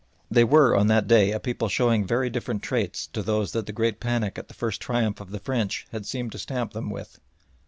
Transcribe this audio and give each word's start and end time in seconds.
They 0.31 0.43
were 0.43 0.75
on 0.75 0.87
that 0.87 1.07
day 1.07 1.29
a 1.29 1.39
people 1.39 1.69
showing 1.69 2.07
very 2.07 2.27
different 2.31 2.63
traits 2.63 3.05
to 3.13 3.21
those 3.21 3.51
that 3.51 3.67
the 3.67 3.71
great 3.71 3.99
panic 3.99 4.39
at 4.39 4.47
the 4.47 4.55
first 4.55 4.81
triumph 4.81 5.21
of 5.21 5.29
the 5.29 5.37
French 5.39 5.85
had 5.91 6.07
seemed 6.07 6.31
to 6.31 6.39
stamp 6.39 6.73
them 6.73 6.89
with. 6.89 7.19